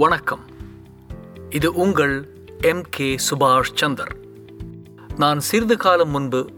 வணக்கம். 0.00 0.40
இது 1.50 1.72
உங்கள் 1.72 2.28
எம் 2.60 2.82
கே 2.90 3.18
சுபாஷ் 3.30 3.74
சந்தர். 3.74 4.16
நான் 5.16 5.40
சிறிது 5.40 5.76
காலம் 5.76 6.08
முன்பு 6.08 6.50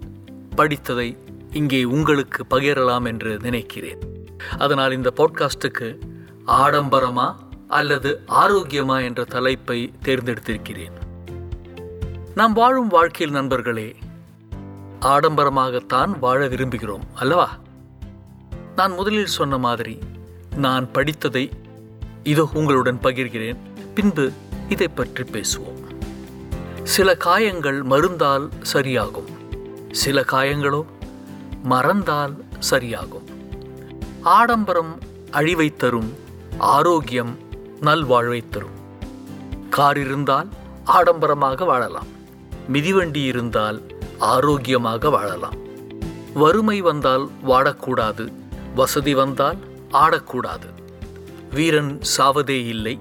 படித்ததை 0.56 1.16
இங்கே 1.52 1.84
உங்களுக்கு 1.84 2.44
பகிரலாம் 2.50 3.06
என்று 3.06 3.38
நினைக்கிறேன். 3.38 3.98
அதனால் 4.58 4.92
இந்த 4.92 5.12
பாட்காஸ்டுக்கு 5.16 6.00
ஆடம்பரமா 6.46 7.34
அல்லது 7.68 8.20
ஆரோக்கியமா 8.28 9.02
என்ற 9.02 9.24
தலைப்பை 9.24 9.92
தேர்ந்தெடுத்திருக்கிறேன். 10.04 10.92
நாம் 12.34 12.52
வாழும் 12.52 12.88
வாழ்க்கையில் 12.88 13.36
நண்பர்களே 13.36 13.96
ஆடம்பரமாகத்தான் 15.00 16.18
வாழ 16.18 16.48
விரும்புகிறோம் 16.48 17.06
அல்லவா? 17.14 17.58
நான் 18.76 18.92
முதலில் 18.92 19.26
சொன்ன 19.26 19.58
மாதிரி 19.58 19.98
நான் 20.56 20.88
படித்ததை 20.94 21.50
இதோ 22.22 22.48
உங்களுடன் 22.54 22.98
பகிர்கிறேன். 23.02 23.56
பின்பு 23.94 24.32
இதை 24.68 24.88
பற்றி 24.88 25.22
பேசுவோம். 25.22 25.80
சில 26.82 27.16
காயங்கள் 27.16 27.82
மருந்தால் 27.82 28.48
சரியாகும். 28.72 29.30
சில 29.90 30.24
காயங்களோ 30.32 30.84
மறந்தால் 31.62 32.44
சரியாகும். 32.70 33.28
ஆடம்பரம் 34.22 34.98
அழிவை 35.30 35.76
தரும் 35.76 36.14
ஆரோக்கியம் 36.58 37.38
நல்வாழ்வை 37.80 38.42
தரும். 38.48 38.78
கார் 39.70 39.98
இருந்தால் 39.98 40.48
ஆடம்பரமாக 40.86 41.64
வாழலாம். 41.64 42.06
மிதிவண்டி 42.68 43.24
இருந்தால் 43.24 43.82
ஆரோக்கியமாக 44.18 45.10
வாழலாம். 45.10 45.56
வறுமை 46.34 46.80
வந்தால் 46.80 47.28
வாடக்கூடாது. 47.46 48.32
வசதி 48.74 49.14
வந்தால் 49.14 49.56
ஆடக்கூடாது. 49.92 50.68
வீரன் 51.54 51.98
சாவதே 52.16 52.66
இல்லை 52.66 53.00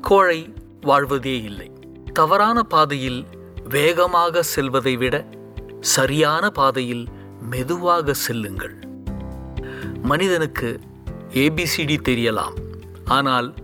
கோழை 0.00 0.54
வாழ்வதே 0.80 1.42
இல்லை. 1.42 1.72
தவறான 2.12 2.62
பாதையில் 2.62 3.26
வேகமாக 3.68 4.42
செல்வதை 4.42 4.96
விட 4.96 5.28
சரியான 5.80 6.50
பாதையில் 6.50 7.08
மெதுவாக 7.50 8.14
செல்லுங்கள். 8.14 8.76
மனிதனுக்கு 10.02 10.80
ஏபிசிடி 11.34 11.96
தெரியலாம் 12.08 12.56
ஆனால் 13.04 13.54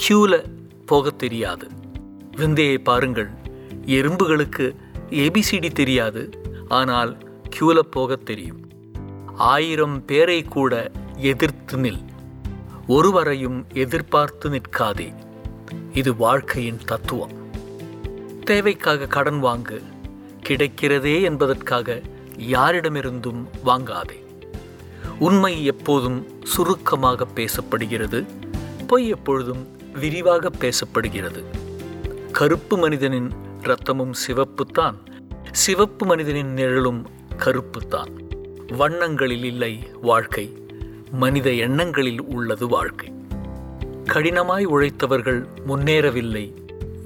கியூல 0.00 0.44
போக 0.86 1.10
தெரியாது. 1.10 1.66
விந்தையை 2.36 2.78
பாருங்கள் 2.78 3.30
எறும்புகளுக்கு 3.86 4.74
ஏபிசிடி 5.10 5.72
தெரியாது 5.72 6.22
ஆனால் 6.68 7.16
கியூல 7.56 7.78
போக 7.78 8.16
தெரியும். 8.16 8.70
ஆயிரம் 9.36 10.04
பேரை 10.04 10.42
கூட 10.42 10.90
எதிர்த்து 11.16 11.76
நில். 11.76 12.02
ஒருவரையும் 12.88 13.66
எதிர்பார்த்து 13.72 14.50
நிற்காதே. 14.50 15.14
இது 15.92 16.16
வாழ்க்கையின் 16.16 16.78
தத்துவம். 16.86 17.30
தேவைக்காக 18.44 19.06
கடன் 19.06 19.44
வாங்கு 19.44 19.82
கிடைக்கிறதே 20.48 21.22
என்பதற்காக 21.22 22.00
யாரிடமிருந்தும் 22.36 23.44
வாங்காதே. 23.64 24.24
உண்மை 25.18 25.64
எப்போதும் 25.64 26.26
சுருக்கமாக 26.44 27.26
பேசப்படுகிறது 27.34 28.26
பொய் 28.86 29.08
எப்பொழுதும் 29.08 29.68
விரிவாக 30.00 30.48
பேசப்படுகிறது. 30.48 31.44
கருப்பு 32.32 32.78
மனிதனின் 32.78 33.32
இரத்தமும் 33.62 34.14
சிவப்புத்தான் 34.28 34.94
சிவப்பு 35.50 36.06
மனிதனின் 36.06 36.52
நிழலும் 36.52 37.06
கருப்புத்தான். 37.36 38.10
வண்ணங்களில் 38.76 39.44
இல்லை 39.44 39.88
வாழ்க்கை. 40.02 40.67
மனித 41.10 41.52
எண்ணங்களில் 41.52 42.22
உள்ளது 42.22 42.68
வாழ்க்கை. 42.68 43.12
கடினமாய் 44.04 44.66
உழைத்தவர்கள் 44.66 45.46
முன்னேறவில்லை 45.66 46.54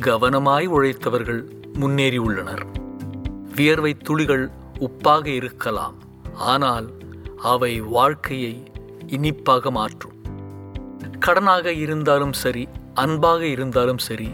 கவனமாய் 0.00 0.68
உழைத்தவர்கள் 0.68 1.44
முன்னேறியுள்ளனர் 1.74 2.66
வியர்வை 3.56 3.94
துளிகள் 3.94 4.50
உப்பாக 4.80 5.26
இருக்கலாம் 5.26 5.94
ஆனால் 6.34 6.92
அவை 7.36 7.80
வாழ்க்கையை 7.80 8.70
இனிப்பாக 9.06 9.70
மாற்றும். 9.70 10.12
கடனாக 11.26 11.66
இருந்தாலும் 11.66 12.32
சரி 12.32 12.68
அன்பாக 12.94 13.46
இருந்தாலும் 13.46 13.98
சரி 13.98 14.30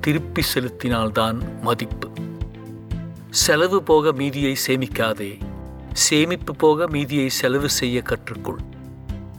திருப்பி 0.00 0.42
செலுத்தினால்தான் 0.54 1.60
மதிப்பு. 1.60 2.08
செலவு 3.30 3.82
போக 3.82 4.12
மீதியை 4.12 4.56
சேமிக்காதே 4.66 5.38
சேமிப்பு 5.92 6.56
போக 6.56 6.86
மீதியை 6.86 7.28
செலவு 7.28 7.68
செய்ய 7.68 8.02
கற்றுக்கொள். 8.02 8.76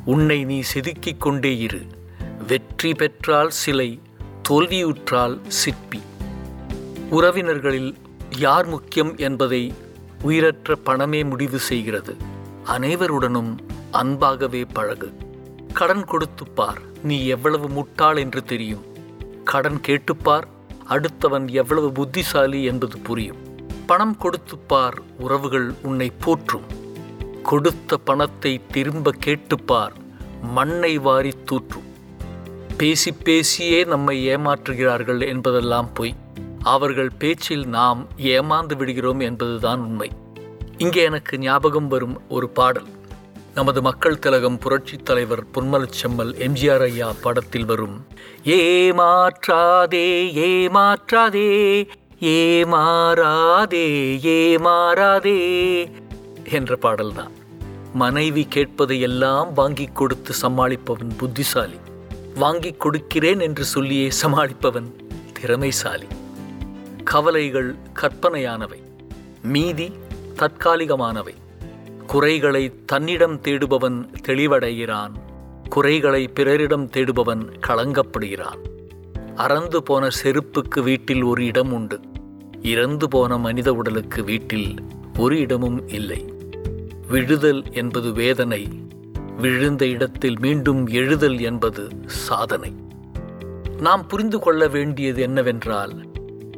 உன்னை 0.06 0.44
நீ 0.44 0.62
செதுக்கிக் 0.74 1.18
கொண்டே 1.18 1.58
இரு. 1.58 1.82
வெற்றி 2.48 2.94
பெற்றால் 2.94 3.50
சிலை 3.50 4.02
தோல்வியுற்றால் 4.50 5.40
சிற்பி. 5.48 6.02
உறவினர்களில் 7.10 7.96
யார் 8.38 8.66
முக்கியம் 8.66 9.18
என்பதை 9.18 9.74
உயிரற்ற 10.22 10.76
பணமே 10.76 11.24
முடிவு 11.24 11.60
செய்கிறது. 11.60 12.16
அனைவருடனும் 12.64 13.58
அன்பாகவே 13.92 14.66
பழகு. 14.74 15.14
கடன் 15.74 16.04
கொடுத்துப்பார் 16.04 16.78
நீ 17.04 17.26
எவ்வளவு 17.26 17.70
முட்டாள் 17.70 18.18
என்று 18.18 18.44
தெரியும். 18.44 18.84
கடன் 19.44 19.82
கேட்டுப்பார் 19.88 20.44
அடுத்தவன் 20.90 21.52
எவ்வளவு 21.52 21.92
புத்திசாலி 21.92 22.64
என்பது 22.64 22.98
புரியும். 22.98 23.38
பணம் 23.86 24.18
கொடுத்துப்பார் 24.20 24.98
உறவுகள் 25.20 25.74
உன்னை 25.82 26.12
போற்றும். 26.20 26.79
கொடுத்த 27.50 27.98
பணத்தை 27.98 28.62
திரும்ப 28.72 29.12
கேட்டுப்பார். 29.26 29.92
மண்ணை 30.42 30.98
வாரி 30.98 31.32
தூற்றும் 31.46 31.88
பேசி 32.78 33.12
பேசியே 33.12 33.84
நம்மை 33.84 34.16
ஏமாற்றுகிறார்கள் 34.28 35.28
என்பதெல்லாம் 35.28 35.94
பொய். 35.94 36.16
அவர்கள் 36.64 37.10
பேச்சில் 37.18 37.66
நாம் 37.68 38.08
ஏமாந்து 38.18 38.76
விடுகிறோம் 38.76 39.20
என்பதுதான் 39.20 39.80
உண்மை. 39.80 40.12
இங்கே 40.78 41.02
எனக்கு 41.04 41.38
ஞாபகம் 41.38 41.88
வரும் 41.88 42.22
ஒரு 42.30 42.50
பாடல். 42.50 42.90
நமது 43.54 43.82
மக்கள் 43.82 44.20
திலகம் 44.20 44.58
புரட்சித் 44.58 45.06
தலைவர் 45.06 45.44
பொன்மலச்செம்மல் 45.54 46.34
எம்ஜிஆர் 46.48 46.82
ஐயா 46.82 47.14
படத்தில் 47.22 47.66
வரும். 47.66 48.06
ஏமாற்றாதே 48.44 50.08
ஏமாற்றாதே 50.48 51.50
ஏமாறாதே 52.20 53.86
ஏமாறாதே 54.38 55.38
என்ற 56.52 56.76
பாடல்தான். 56.76 57.38
மனைவி 57.94 58.48
கேட்பதை 58.56 59.00
எல்லாம் 59.00 59.54
வாங்கி 59.54 59.86
கொடுத்து 59.86 60.34
சமாளிப்பவன் 60.42 61.18
புத்திசாலி. 61.18 61.76
வாங்கி 62.36 62.72
கொடுக்கிறேன் 62.72 63.40
என்று 63.40 63.66
சொல்லியே 63.66 64.12
சமாளிப்பவன் 64.22 64.92
திறமைசாலி. 65.42 66.06
கவலைகள் 67.04 67.76
கற்பனையானவை. 67.94 68.82
மீதி 69.44 69.92
தற்காலிகமானவை. 70.36 71.34
குறைகளை 72.08 72.86
தன்னிடம் 72.86 73.42
தேடுபவன் 73.42 74.10
தெளிவடைகிறான். 74.28 75.12
குறைகளை 75.70 76.28
பிறரிடம் 76.28 76.90
தேடுபவன் 76.90 77.52
களங்கப்படுகிறான். 77.68 78.58
அறந்து 79.36 79.84
போன 79.84 80.08
செருப்புக்கு 80.24 80.84
வீட்டில் 80.84 81.24
ஒரு 81.24 81.46
இடம் 81.46 81.74
உண்டு. 81.74 82.00
இறந்து 82.62 83.08
போன 83.08 83.38
மனித 83.38 83.74
உடலுக்கு 83.74 84.24
வீட்டில் 84.24 84.76
ஒரு 85.18 85.40
இடமும் 85.40 85.88
இல்லை. 85.88 86.38
விழுதல் 87.10 87.72
என்பது 87.72 88.14
வேதனை. 88.14 88.88
விழுந்த 89.38 89.86
இடத்தில் 89.86 90.40
மீண்டும் 90.40 90.88
எழுதல் 90.88 91.40
என்பது 91.40 91.88
சாதனை. 92.06 92.76
நாம் 93.80 94.08
புரிந்து 94.08 94.40
கொள்ள 94.40 94.68
வேண்டியது 94.68 95.22
என்னவென்றால் 95.22 95.94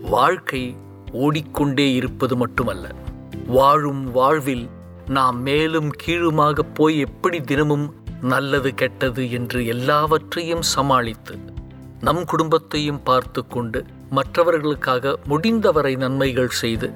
வாழ்க்கை 0.02 0.76
ஓடிக்கொண்டே 1.12 1.94
இருப்பது 1.94 2.36
மட்டுமல்ல. 2.36 2.96
வாழும் 3.48 4.12
வாழ்வில் 4.12 4.70
நாம் 5.06 5.42
மேலும் 5.42 5.90
கீழுமாக 5.90 6.64
போய் 6.64 7.00
எப்படி 7.00 7.42
தினமும் 7.42 7.94
நல்லது 8.22 8.74
கெட்டது 8.74 9.32
என்று 9.32 9.66
எல்லாவற்றையும் 9.66 10.62
சமாளித்து 10.62 11.36
நம் 12.00 12.26
குடும்பத்தையும் 12.26 13.04
பார்த்து 13.04 13.48
கொண்டு 13.48 13.86
மற்றவர்களுக்காக 14.10 15.18
முடிந்தவரை 15.24 15.96
நன்மைகள் 15.96 16.58
செய்து 16.62 16.92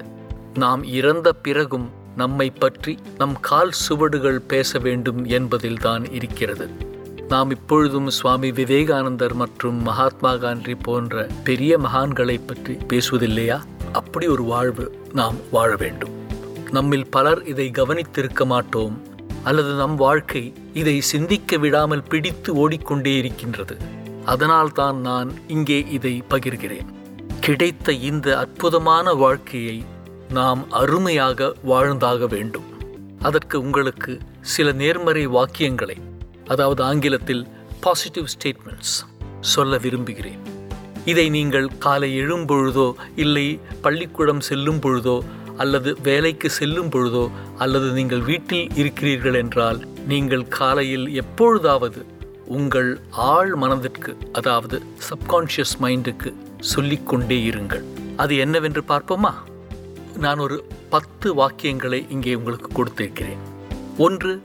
நாம் 0.54 0.82
இறந்த 0.82 1.32
பிறகும் 1.32 2.04
நம்மை 2.16 2.50
பற்றி 2.50 2.98
நம் 3.18 3.36
கால் 3.40 3.70
சுவடுகள் 3.70 4.40
பேச 4.40 4.78
வேண்டும் 4.78 5.24
என்பதில்தான் 5.24 6.12
இருக்கிறது. 6.12 6.68
நாம் 7.28 7.50
இப்பொழுதும் 7.50 8.10
சுவாமி 8.10 8.50
விவேகானந்தர் 8.50 9.34
மற்றும் 9.34 9.82
மகாத்மா 9.82 10.36
காந்தி 10.36 10.74
போன்ற 10.74 11.28
பெரிய 11.44 11.78
மகான்களை 11.78 12.40
பற்றி 12.46 12.74
பேசுவதில்லையா? 12.74 13.58
அப்படி 13.92 14.26
ஒரு 14.26 14.42
வாழ்வு 14.42 14.98
நாம் 15.12 15.34
வாழ 15.50 15.76
வேண்டும். 15.76 16.14
நம்மில் 16.70 17.10
பலர் 17.10 17.44
இதை 17.44 17.70
கவனித்திருக்க 17.70 18.44
மாட்டோம். 18.44 19.02
அல்லது 19.44 19.72
நம் 19.72 19.96
வாழ்க்கை 19.96 20.52
இதை 20.72 21.00
சிந்திக்க 21.00 21.56
விடாமல் 21.56 22.02
பிடித்து 22.02 22.54
ஓடிக்கொண்டே 22.54 23.16
இருக்கின்றது. 23.16 23.76
அதனால்தான் 24.24 25.00
நான் 25.00 25.32
இங்கே 25.46 25.84
இதை 25.90 26.22
பகிர்கிறேன். 26.30 26.88
கிடைத்த 27.40 27.92
இந்த 27.92 28.38
அற்புதமான 28.38 29.12
வாழ்க்கையை 29.12 29.84
நாம் 30.36 30.62
அருமையாக 30.80 31.48
வாழ்ந்தாக 31.70 32.26
வேண்டும். 32.34 32.68
அதற்கு 33.28 33.56
உங்களுக்கு 33.64 34.12
சில 34.54 34.68
நேர்மறை 34.80 35.22
வாக்கியங்களை 35.36 35.96
அதாவது 36.52 36.80
ஆங்கிலத்தில் 36.88 37.44
பாசிட்டிவ் 37.84 38.28
ஸ்டேட்மெண்ட்ஸ் 38.34 38.94
சொல்ல 39.52 39.78
விரும்புகிறேன். 39.84 40.42
இதை 41.04 41.26
நீங்கள் 41.36 41.68
காலை 41.78 42.10
எழும்பொழுதோ 42.22 42.86
இல்லை 43.24 43.46
பள்ளிக்கூடம் 43.84 44.44
செல்லும் 44.48 44.80
பொழுதோ 44.86 45.16
அல்லது 45.62 45.90
வேலைக்கு 46.02 46.48
செல்லும் 46.50 46.90
பொழுதோ 46.94 47.24
அல்லது 47.64 47.88
நீங்கள் 47.98 48.24
வீட்டில் 48.30 48.66
இருக்கிறீர்கள் 48.80 49.38
என்றால் 49.42 49.78
நீங்கள் 50.12 50.44
காலையில் 50.58 51.06
எப்பொழுதாவது 51.22 52.00
உங்கள் 52.58 52.90
ஆள் 53.32 53.52
மனதிற்கு 53.62 54.12
அதாவது 54.32 54.76
சப்கான்ஷியஸ் 55.08 55.76
மைண்டுக்கு 55.84 56.32
சொல்லிக்கொண்டே 56.72 57.38
இருங்கள். 57.50 57.84
அது 58.22 58.34
என்னவென்று 58.44 58.82
பார்ப்போமா? 58.88 59.32
நான் 60.18 60.38
ஒரு 60.38 60.64
பத்து 60.90 61.34
வாக்கியங்களை 61.34 62.10
இங்கே 62.10 62.34
உங்களுக்கு 62.34 62.84
கொடுத்திருக்கிறேன். 62.84 63.38
ஒன்று 63.98 64.42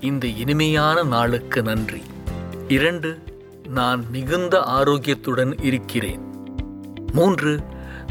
இந்த 0.00 0.26
இனிமையான 0.26 1.02
நாளுக்கு 1.02 1.62
நன்றி. 1.62 2.02
இரண்டு 2.68 3.18
நான் 3.68 4.04
மிகுந்த 4.10 4.60
ஆரோக்கியத்துடன் 4.60 5.64
இருக்கிறேன். 5.64 6.20
மூன்று 7.12 7.60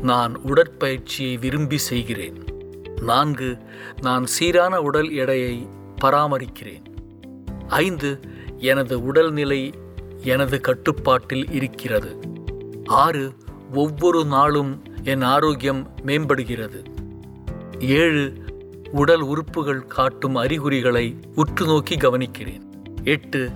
நான் 0.01 0.37
உடற்பயிற்சியை 0.37 1.39
விரும்பி 1.39 1.77
செய்கிறேன். 1.77 2.43
நான்கு 3.01 3.57
நான் 4.01 4.25
சீரான 4.25 4.81
உடல் 4.81 5.11
எடையை 5.11 5.67
பராமரிக்கிறேன். 6.01 6.83
ஐந்து 7.67 8.19
எனது 8.57 9.03
உடல்நிலை 9.03 9.73
எனது 10.21 10.61
கட்டுப்பாட்டில் 10.61 11.51
இருக்கிறது. 11.51 12.19
ஆறு 12.85 13.33
ஒவ்வொரு 13.73 14.25
நாளும் 14.25 14.81
என் 15.03 15.21
ஆரோக்கியம் 15.21 15.89
மேம்படுகிறது. 16.05 16.83
ஏழு 17.81 18.33
உடல் 18.91 19.19
உறுப்புகள் 19.19 19.87
காட்டும் 19.87 20.35
அறிகுறிகளை 20.35 21.19
உற்று 21.35 21.65
நோக்கி 21.65 21.95
கவனிக்கிறேன். 21.95 22.61
எட்டு 23.03 23.49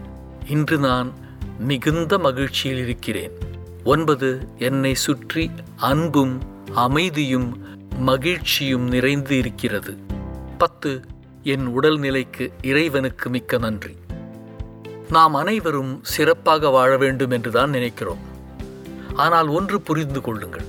இன்று 0.48 0.78
நான் 0.78 1.14
மிகுந்த 1.60 2.18
மகிழ்ச்சியில் 2.18 2.78
இருக்கிறேன். 2.78 3.32
ஒன்பது 3.84 4.48
என்னை 4.58 4.94
சுற்றி 4.94 5.52
அன்பும் 5.76 6.42
அமைதியும் 6.74 7.64
மகிழ்ச்சியும் 7.98 8.88
நிறைந்து 8.88 9.38
இருக்கிறது. 9.38 9.98
பத்து 10.58 11.02
என் 11.44 11.80
உடல்நிலைக்கு 11.80 12.52
இறைவனுக்கு 12.62 13.30
மிக்க 13.30 13.58
நன்றி. 13.58 13.96
நாம் 15.10 15.34
அனைவரும் 15.34 16.00
சிறப்பாக 16.04 16.70
வாழ 16.70 16.98
வேண்டும் 16.98 17.32
என்றுதான் 17.32 17.70
நினைக்கிறோம். 17.70 18.20
ஆனால் 19.14 19.48
ஒன்று 19.48 19.82
புரிந்து 19.82 20.22
கொள்ளுங்கள். 20.22 20.66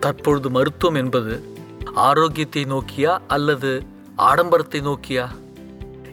தற்பொழுது 0.00 0.50
மருத்துவம் 0.50 1.04
என்பது 1.04 1.55
ஆரோக்கியத்தை 1.96 2.62
நோக்கியா 2.64 3.18
அல்லது 3.26 3.86
ஆடம்பரத்தை 4.18 4.80
நோக்கியா? 4.80 5.28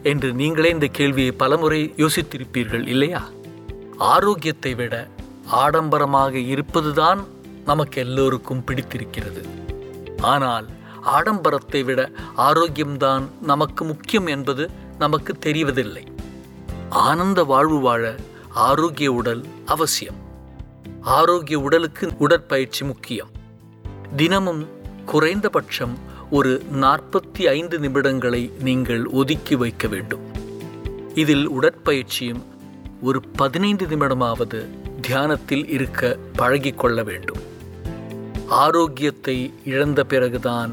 என்று 0.02 0.32
நீங்களே 0.32 0.70
இந்த 0.70 0.86
கேள்வியை 0.86 1.32
பலமுறை 1.32 1.94
யோசித்திருப்பீர்கள் 1.96 2.86
இல்லையா? 2.86 3.28
ஆரோக்கியத்தை 3.98 4.74
விட 4.74 5.08
ஆடம்பரமாக 5.52 6.34
இருப்பதுதான் 6.34 7.24
நமக்கு 7.64 8.00
எல்லோருக்கும் 8.00 8.64
பிடித்திருக்கிறது. 8.64 9.46
ஆனால் 10.20 10.66
ஆடம்பரத்தை 11.04 11.84
விட 11.84 12.10
ஆரோக்கியம்தான் 12.36 13.22
நமக்கு 13.42 13.84
முக்கியம் 13.84 14.26
என்பது 14.26 14.70
நமக்கு 14.98 15.36
தெரிவதில்லை. 15.40 16.06
ஆனந்த 16.88 17.44
வாழ்வு 17.44 17.80
வாழ 17.80 18.16
ஆரோக்கிய 18.54 19.12
உடல் 19.12 19.44
அவசியம். 19.66 20.16
ஆரோக்கிய 21.00 21.58
உடலுக்கு 21.58 22.12
உடற்பயிற்சி 22.18 22.84
முக்கியம். 22.84 23.30
தினமும் 24.16 24.73
குறைந்தபட்சம் 25.04 25.98
ஒரு 26.30 26.62
நாற்பத்தி 26.74 27.42
ஐந்து 27.42 27.78
நிமிடங்களை 27.78 28.50
நீங்கள் 28.62 29.04
ஒதுக்கி 29.06 29.56
வைக்க 29.56 29.88
வேண்டும். 29.88 30.24
இதில் 31.14 31.50
உடற்பயிற்சியும் 31.50 32.42
ஒரு 33.02 33.22
பதினைந்து 33.22 33.86
நிமிடமாவது 33.86 34.66
தியானத்தில் 35.00 35.68
இருக்க 35.68 36.18
பழகிக்கொள்ள 36.38 37.04
வேண்டும். 37.04 37.42
ஆரோக்கியத்தை 38.46 39.52
இழந்த 39.64 40.04
பிறகுதான் 40.04 40.72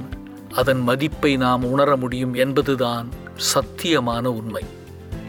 அதன் 0.51 0.79
மதிப்பை 0.79 1.37
நாம் 1.37 1.63
உணர 1.63 1.95
முடியும் 1.95 2.33
என்பதுதான் 2.33 3.09
சத்தியமான 3.53 4.25
உண்மை. 4.25 4.63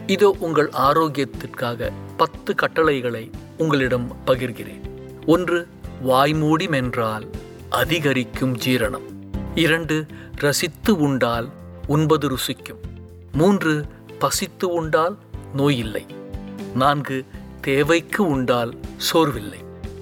இதோ 0.07 0.35
உங்கள் 0.39 0.69
ஆரோக்கியத்திற்காக 0.69 1.91
பத்து 2.17 2.55
கட்டளைகளை 2.55 3.29
உங்களிடம் 3.57 4.15
பகிர்கிறேன். 4.25 4.83
ஒன்று 5.25 5.67
வாய்மூடி 6.07 6.69
மென்றால் 6.69 7.25
அதிகரிக்கும் 7.73 8.57
ஜீரணம். 8.57 9.03
இரண்டு 9.55 10.05
ரசித்து 10.35 10.99
உண்டால் 10.99 11.49
உண்பது 11.87 12.29
ருசிக்கும். 12.29 12.79
மூன்று 13.31 13.85
பசித்து 14.19 14.73
உண்டால் 14.73 15.17
நோயில்லை. 15.53 16.05
நான்கு 16.73 17.25
தேவைக்கு 17.61 18.27
உண்டால் 18.27 18.79
சோர்வில்லை. 18.97 19.59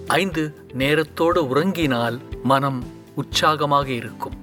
ஐந்து 0.07 0.67
நேரத்தோடு 0.77 1.39
உறங்கினால் 1.39 2.19
மனம் 2.43 2.83
உற்சாகமாக 3.15 3.89
இருக்கும். 3.89 4.37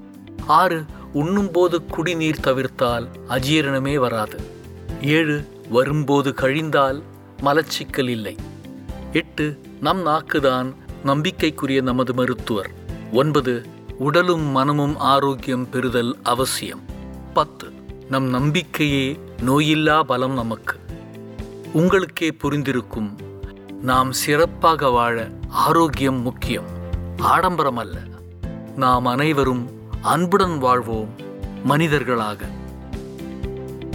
ஆறு 0.47 0.85
உண்ணும்போது 1.13 1.85
குடிநீர் 1.85 2.41
தவிர்த்தால் 2.41 3.09
அஜீரணமே 3.29 3.95
வராது. 3.95 4.41
ஏழு 5.03 5.45
வரும்போது 5.69 6.35
கழிந்தால் 6.37 7.03
மலச்சிக்கல் 7.43 8.09
இல்லை. 8.09 8.37
எட்டு 9.13 9.61
நம் 9.81 10.07
நாக்குதான் 10.07 10.75
நம்பிக்கைக்குரிய 11.05 11.81
நமது 11.81 12.15
மருத்துவர். 12.15 12.78
ஒன்பது 13.13 13.67
உடலும் 13.99 14.43
மனமும் 14.43 14.99
ஆரோக்கியம் 14.99 15.71
பெறுதல் 15.71 16.17
அவசியம். 16.23 16.81
பத்து 17.35 17.73
நம் 18.09 18.25
நம்பிக்கையே 18.25 19.19
நோயில்லா 19.47 20.01
பலம் 20.01 20.33
நமக்கு. 20.33 20.79
உங்களுக்கே 21.73 22.37
புரிந்திருக்கும் 22.43 23.17
நாம் 23.83 24.13
சிறப்பாக 24.13 24.89
வாழ 24.89 25.31
ஆரோக்கியம் 25.49 26.23
முக்கியம். 26.23 26.65
ஆடம்பரம் 27.19 27.77
அல்ல 27.77 27.99
நாம் 28.77 29.07
அனைவரும் 29.07 29.71
அன்புடன் 30.01 30.59
வாழ்வோம் 30.59 31.09
மனிதர்களாக. 31.65 32.45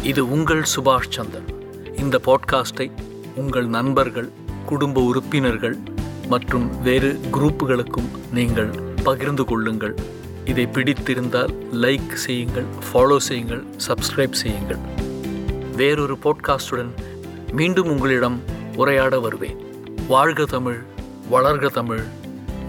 இது 0.04 0.32
உங்கள் 0.32 0.64
சுபாஷ் 0.76 1.10
சந்தர் 1.10 1.54
இந்த 1.98 2.22
பாட்காஸ்டை 2.26 2.92
உங்கள் 3.36 3.66
நண்பர்கள் 3.66 4.32
குடும்ப 4.66 5.02
உறுப்பினர்கள் 5.02 5.78
மற்றும் 6.28 6.82
வேறு 6.82 7.20
குரூப்புகளுக்கும் 7.32 8.10
நீங்கள் 8.32 8.92
பகிர்ந்து 9.04 9.46
கொள்ளுங்கள். 9.46 9.96
இதை 10.46 10.66
பிடித்திருந்தால் 10.66 11.54
லைக் 11.74 12.14
செய்யுங்கள் 12.14 12.66
ஃபாலோ 12.94 13.18
செய்யுங்கள் 13.18 13.64
சப்ஸ்கிரைப் 13.88 14.32
செய்யுங்கள். 14.32 14.78
வேறொரு 15.76 16.18
பாட்காஸ்டுடன் 16.24 16.90
மீண்டும் 17.52 17.90
உங்களிடம் 17.90 18.42
உரையாட 18.76 19.20
வருவேன். 19.20 19.58
வாழ்க 20.08 20.46
தமிழ் 20.46 20.82
வளர்க 21.32 21.70
தமிழ். 21.70 22.04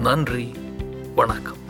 நன்றி 0.00 0.54
வணக்கம். 1.14 1.63